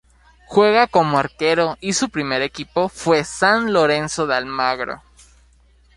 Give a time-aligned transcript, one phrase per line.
[0.47, 5.03] Juega como arquero y su primer equipo fue San Lorenzo de Almagro.